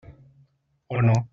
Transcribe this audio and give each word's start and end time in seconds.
O 0.95 0.99
no. 1.03 1.29